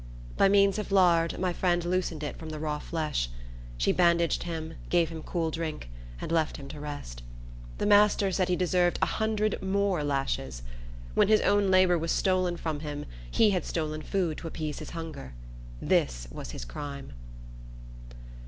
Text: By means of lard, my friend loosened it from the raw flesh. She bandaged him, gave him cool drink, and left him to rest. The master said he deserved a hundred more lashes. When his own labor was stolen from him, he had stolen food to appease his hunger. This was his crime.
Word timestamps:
By 0.35 0.49
means 0.49 0.79
of 0.79 0.91
lard, 0.91 1.37
my 1.37 1.53
friend 1.53 1.85
loosened 1.85 2.23
it 2.23 2.35
from 2.35 2.49
the 2.49 2.57
raw 2.57 2.79
flesh. 2.79 3.29
She 3.77 3.91
bandaged 3.91 4.41
him, 4.41 4.73
gave 4.89 5.09
him 5.09 5.21
cool 5.21 5.51
drink, 5.51 5.91
and 6.19 6.31
left 6.31 6.57
him 6.57 6.67
to 6.69 6.79
rest. 6.79 7.21
The 7.77 7.85
master 7.85 8.31
said 8.31 8.49
he 8.49 8.55
deserved 8.55 8.97
a 8.99 9.05
hundred 9.05 9.61
more 9.61 10.03
lashes. 10.03 10.63
When 11.13 11.27
his 11.27 11.41
own 11.41 11.69
labor 11.69 11.99
was 11.99 12.11
stolen 12.11 12.57
from 12.57 12.79
him, 12.79 13.05
he 13.29 13.51
had 13.51 13.63
stolen 13.63 14.01
food 14.01 14.39
to 14.39 14.47
appease 14.47 14.79
his 14.79 14.89
hunger. 14.89 15.33
This 15.79 16.27
was 16.31 16.49
his 16.49 16.65
crime. 16.65 17.13